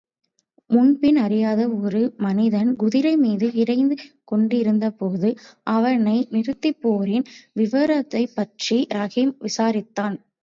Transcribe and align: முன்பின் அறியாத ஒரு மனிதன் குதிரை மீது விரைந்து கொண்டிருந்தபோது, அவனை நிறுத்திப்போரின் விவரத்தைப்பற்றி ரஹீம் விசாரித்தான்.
முன்பின் 0.69 1.17
அறியாத 1.17 1.69
ஒரு 1.79 2.13
மனிதன் 2.17 2.75
குதிரை 2.75 3.17
மீது 3.17 3.51
விரைந்து 3.51 3.95
கொண்டிருந்தபோது, 4.23 5.29
அவனை 5.67 6.27
நிறுத்திப்போரின் 6.31 7.27
விவரத்தைப்பற்றி 7.55 8.79
ரஹீம் 8.93 9.33
விசாரித்தான். 9.41 10.17